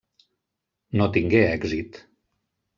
No 1.01 1.09
tingué 1.19 1.45
èxit. 1.53 2.03